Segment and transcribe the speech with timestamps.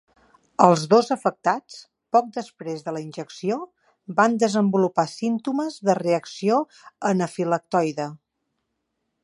[0.67, 1.75] Els dos afectats,
[2.17, 3.57] poc després de la injecció,
[4.21, 6.57] van desenvolupar símptomes de “reacció
[7.13, 8.09] anafilactoide”.